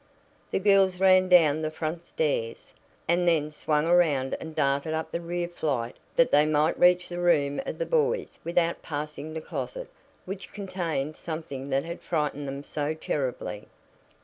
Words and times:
The 0.49 0.57
girls 0.57 0.99
ran 0.99 1.29
down 1.29 1.61
the 1.61 1.69
front 1.69 2.07
stairs, 2.07 2.73
and 3.07 3.27
then 3.27 3.51
swung 3.51 3.85
around 3.85 4.35
and 4.39 4.55
darted 4.55 4.95
up 4.95 5.11
the 5.11 5.21
rear 5.21 5.47
flight 5.47 5.95
that 6.15 6.31
they 6.31 6.43
might 6.43 6.79
reach 6.79 7.07
the 7.07 7.19
room 7.19 7.61
of 7.67 7.77
the 7.77 7.85
boys 7.85 8.39
without 8.43 8.81
passing 8.81 9.35
the 9.35 9.41
closet 9.41 9.91
which 10.25 10.53
contained 10.53 11.17
something 11.17 11.69
that 11.69 11.83
had 11.83 12.01
frightened 12.01 12.47
them 12.47 12.63
so 12.63 12.95
terribly. 12.95 13.67